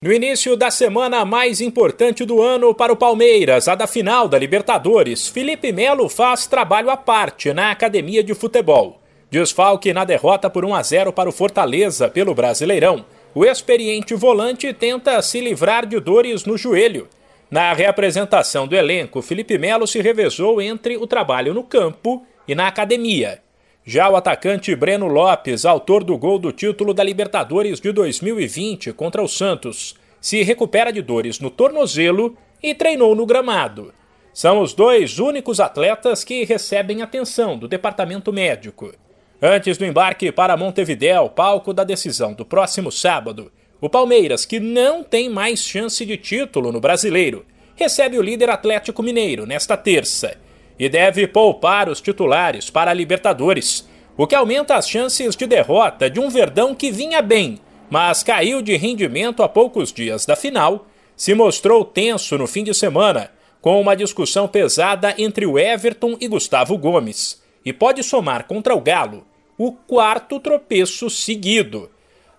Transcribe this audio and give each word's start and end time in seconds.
No 0.00 0.12
início 0.12 0.56
da 0.56 0.70
semana 0.70 1.24
mais 1.24 1.60
importante 1.60 2.24
do 2.24 2.40
ano 2.40 2.72
para 2.72 2.92
o 2.92 2.96
Palmeiras, 2.96 3.66
a 3.66 3.74
da 3.74 3.84
final 3.84 4.28
da 4.28 4.38
Libertadores, 4.38 5.26
Felipe 5.26 5.72
Melo 5.72 6.08
faz 6.08 6.46
trabalho 6.46 6.88
à 6.88 6.96
parte 6.96 7.52
na 7.52 7.72
academia 7.72 8.22
de 8.22 8.32
futebol. 8.32 9.02
Desfalque 9.28 9.92
na 9.92 10.04
derrota 10.04 10.48
por 10.48 10.64
1 10.64 10.72
a 10.72 10.82
0 10.84 11.12
para 11.12 11.28
o 11.28 11.32
Fortaleza 11.32 12.08
pelo 12.08 12.32
Brasileirão. 12.32 13.04
O 13.34 13.44
experiente 13.44 14.14
volante 14.14 14.72
tenta 14.72 15.20
se 15.20 15.40
livrar 15.40 15.84
de 15.84 15.98
dores 15.98 16.44
no 16.44 16.56
joelho. 16.56 17.08
Na 17.50 17.72
reapresentação 17.72 18.68
do 18.68 18.76
elenco, 18.76 19.20
Felipe 19.20 19.58
Melo 19.58 19.84
se 19.84 20.00
revezou 20.00 20.62
entre 20.62 20.96
o 20.96 21.08
trabalho 21.08 21.52
no 21.52 21.64
campo 21.64 22.24
e 22.46 22.54
na 22.54 22.68
academia. 22.68 23.42
Já 23.90 24.06
o 24.10 24.16
atacante 24.16 24.76
Breno 24.76 25.06
Lopes, 25.06 25.64
autor 25.64 26.04
do 26.04 26.18
gol 26.18 26.38
do 26.38 26.52
título 26.52 26.92
da 26.92 27.02
Libertadores 27.02 27.80
de 27.80 27.90
2020 27.90 28.92
contra 28.92 29.22
o 29.22 29.26
Santos, 29.26 29.94
se 30.20 30.42
recupera 30.42 30.92
de 30.92 31.00
dores 31.00 31.40
no 31.40 31.48
tornozelo 31.48 32.36
e 32.62 32.74
treinou 32.74 33.16
no 33.16 33.24
gramado. 33.24 33.94
São 34.30 34.60
os 34.60 34.74
dois 34.74 35.18
únicos 35.18 35.58
atletas 35.58 36.22
que 36.22 36.44
recebem 36.44 37.00
atenção 37.00 37.56
do 37.56 37.66
departamento 37.66 38.30
médico. 38.30 38.92
Antes 39.40 39.78
do 39.78 39.86
embarque 39.86 40.30
para 40.30 40.54
Montevidéu, 40.54 41.30
palco 41.30 41.72
da 41.72 41.82
decisão 41.82 42.34
do 42.34 42.44
próximo 42.44 42.92
sábado, 42.92 43.50
o 43.80 43.88
Palmeiras, 43.88 44.44
que 44.44 44.60
não 44.60 45.02
tem 45.02 45.30
mais 45.30 45.60
chance 45.60 46.04
de 46.04 46.18
título 46.18 46.70
no 46.70 46.78
brasileiro, 46.78 47.46
recebe 47.74 48.18
o 48.18 48.22
líder 48.22 48.50
Atlético 48.50 49.02
Mineiro 49.02 49.46
nesta 49.46 49.78
terça 49.78 50.36
e 50.78 50.88
deve 50.88 51.26
poupar 51.26 51.88
os 51.88 52.00
titulares 52.00 52.70
para 52.70 52.90
a 52.90 52.94
Libertadores, 52.94 53.88
o 54.16 54.26
que 54.26 54.34
aumenta 54.34 54.76
as 54.76 54.88
chances 54.88 55.34
de 55.34 55.46
derrota 55.46 56.08
de 56.08 56.20
um 56.20 56.28
Verdão 56.28 56.74
que 56.74 56.90
vinha 56.90 57.20
bem, 57.20 57.58
mas 57.90 58.22
caiu 58.22 58.62
de 58.62 58.76
rendimento 58.76 59.42
há 59.42 59.48
poucos 59.48 59.92
dias 59.92 60.24
da 60.24 60.36
final, 60.36 60.86
se 61.16 61.34
mostrou 61.34 61.84
tenso 61.84 62.38
no 62.38 62.46
fim 62.46 62.62
de 62.62 62.74
semana, 62.74 63.30
com 63.60 63.80
uma 63.80 63.96
discussão 63.96 64.46
pesada 64.46 65.14
entre 65.18 65.44
o 65.46 65.58
Everton 65.58 66.16
e 66.20 66.28
Gustavo 66.28 66.78
Gomes, 66.78 67.42
e 67.64 67.72
pode 67.72 68.02
somar 68.02 68.44
contra 68.44 68.74
o 68.74 68.80
Galo 68.80 69.26
o 69.56 69.72
quarto 69.72 70.38
tropeço 70.38 71.10
seguido. 71.10 71.90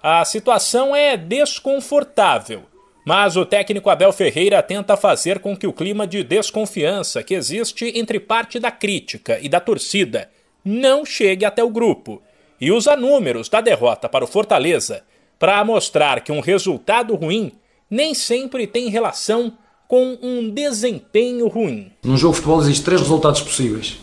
A 0.02 0.24
situação 0.24 0.96
é 0.96 1.18
desconfortável 1.18 2.69
mas 3.10 3.36
o 3.36 3.44
técnico 3.44 3.90
Abel 3.90 4.14
Ferreira 4.14 4.62
tenta 4.62 4.96
fazer 4.96 5.40
com 5.40 5.58
que 5.58 5.66
o 5.66 5.74
clima 5.74 6.06
de 6.06 6.24
desconfiança 6.24 7.24
que 7.24 7.34
existe 7.34 7.92
entre 7.96 8.20
parte 8.20 8.60
da 8.60 8.70
crítica 8.70 9.40
e 9.42 9.50
da 9.50 9.60
torcida 9.60 10.30
não 10.64 11.04
chegue 11.04 11.44
até 11.44 11.64
o 11.64 11.72
grupo 11.72 12.22
e 12.62 12.72
usa 12.72 12.96
números 12.96 13.50
da 13.50 13.62
derrota 13.62 14.08
para 14.08 14.24
o 14.24 14.28
Fortaleza 14.28 15.02
para 15.40 15.66
mostrar 15.66 16.22
que 16.22 16.32
um 16.32 16.40
resultado 16.40 17.16
ruim 17.16 17.52
nem 17.90 18.14
sempre 18.14 18.68
tem 18.68 18.92
relação 18.92 19.54
com 19.88 20.16
um 20.22 20.48
desempenho 20.48 21.48
ruim. 21.48 21.92
Num 22.04 22.16
jogo 22.16 22.36
de 22.36 22.42
futebol 22.42 22.62
existem 22.62 22.86
três 22.86 23.02
resultados 23.02 23.42
possíveis: 23.42 23.98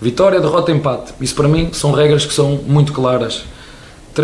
vitória, 0.00 0.40
derrota, 0.40 0.70
empate. 0.70 1.12
Isso 1.20 1.34
para 1.34 1.48
mim 1.48 1.72
são 1.72 1.90
regras 1.90 2.24
que 2.24 2.32
são 2.32 2.52
muito 2.58 2.92
claras. 2.92 3.42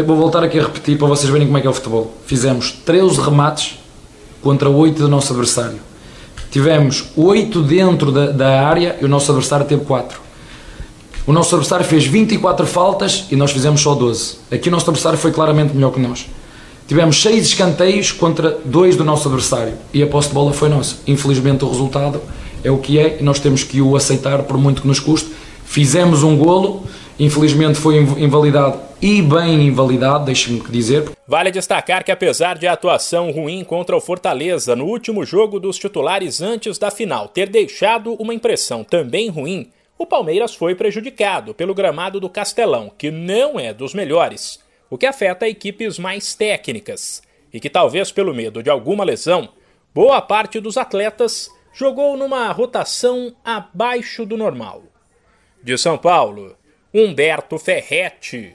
Vou 0.06 0.16
voltar 0.16 0.44
aqui 0.44 0.60
a 0.60 0.62
repetir 0.62 0.96
para 0.96 1.08
vocês 1.08 1.28
verem 1.28 1.48
como 1.48 1.58
é 1.58 1.60
que 1.60 1.66
é 1.66 1.70
o 1.70 1.74
futebol. 1.74 2.14
Fizemos 2.26 2.70
13 2.70 3.20
remates 3.22 3.87
contra 4.48 4.70
8 4.70 5.02
do 5.02 5.08
nosso 5.08 5.30
adversário. 5.30 5.78
Tivemos 6.50 7.10
8 7.14 7.60
dentro 7.60 8.10
da, 8.10 8.30
da 8.30 8.66
área 8.66 8.96
e 8.98 9.04
o 9.04 9.08
nosso 9.08 9.30
adversário 9.30 9.66
teve 9.66 9.84
4. 9.84 10.18
O 11.26 11.34
nosso 11.34 11.54
adversário 11.54 11.84
fez 11.84 12.06
24 12.06 12.66
faltas 12.66 13.26
e 13.30 13.36
nós 13.36 13.50
fizemos 13.50 13.82
só 13.82 13.94
12. 13.94 14.36
Aqui 14.50 14.70
o 14.70 14.72
nosso 14.72 14.88
adversário 14.88 15.18
foi 15.18 15.32
claramente 15.32 15.74
melhor 15.74 15.92
que 15.92 16.00
nós. 16.00 16.26
Tivemos 16.86 17.20
6 17.20 17.44
escanteios 17.44 18.10
contra 18.10 18.58
2 18.64 18.96
do 18.96 19.04
nosso 19.04 19.28
adversário 19.28 19.74
e 19.92 20.02
a 20.02 20.06
posse 20.06 20.28
de 20.28 20.34
bola 20.34 20.54
foi 20.54 20.70
nossa. 20.70 20.96
Infelizmente 21.06 21.66
o 21.66 21.68
resultado 21.68 22.18
é 22.64 22.70
o 22.70 22.78
que 22.78 22.98
é 22.98 23.18
e 23.20 23.22
nós 23.22 23.38
temos 23.38 23.62
que 23.62 23.82
o 23.82 23.96
aceitar 23.96 24.44
por 24.44 24.56
muito 24.56 24.80
que 24.80 24.88
nos 24.88 24.98
custe. 24.98 25.28
Fizemos 25.66 26.22
um 26.22 26.38
golo, 26.38 26.84
infelizmente 27.20 27.78
foi 27.78 27.98
invalidado 27.98 28.78
e 29.00 29.22
bem 29.22 29.66
invalidado, 29.66 30.24
deixe-me 30.24 30.60
dizer. 30.68 31.10
Vale 31.26 31.50
destacar 31.50 32.04
que 32.04 32.10
apesar 32.10 32.58
de 32.58 32.66
a 32.66 32.72
atuação 32.72 33.30
ruim 33.30 33.62
contra 33.64 33.96
o 33.96 34.00
Fortaleza 34.00 34.74
no 34.74 34.86
último 34.86 35.24
jogo 35.24 35.60
dos 35.60 35.78
titulares 35.78 36.40
antes 36.40 36.78
da 36.78 36.90
final 36.90 37.28
ter 37.28 37.48
deixado 37.48 38.14
uma 38.14 38.34
impressão 38.34 38.82
também 38.82 39.28
ruim, 39.28 39.70
o 39.96 40.06
Palmeiras 40.06 40.54
foi 40.54 40.74
prejudicado 40.74 41.54
pelo 41.54 41.74
gramado 41.74 42.20
do 42.20 42.28
Castelão, 42.28 42.90
que 42.96 43.10
não 43.10 43.58
é 43.58 43.72
dos 43.72 43.94
melhores, 43.94 44.60
o 44.90 44.96
que 44.96 45.06
afeta 45.06 45.48
equipes 45.48 45.98
mais 45.98 46.34
técnicas, 46.34 47.22
e 47.52 47.58
que 47.60 47.70
talvez 47.70 48.12
pelo 48.12 48.34
medo 48.34 48.62
de 48.62 48.70
alguma 48.70 49.04
lesão, 49.04 49.48
boa 49.94 50.20
parte 50.20 50.60
dos 50.60 50.76
atletas 50.76 51.50
jogou 51.72 52.16
numa 52.16 52.50
rotação 52.52 53.34
abaixo 53.44 54.24
do 54.24 54.36
normal. 54.36 54.82
De 55.62 55.76
São 55.76 55.98
Paulo, 55.98 56.56
Humberto 56.94 57.58
Ferretti. 57.58 58.54